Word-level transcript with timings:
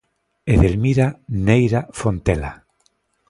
Edelmira 0.53 1.07
Neira 1.49 1.81
Fontela. 1.99 2.51